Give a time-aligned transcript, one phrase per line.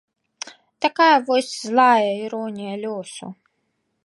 [0.85, 3.25] Такая вось злая іронія лёсу.